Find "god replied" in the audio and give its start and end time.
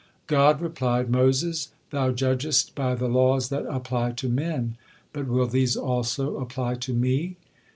0.25-1.11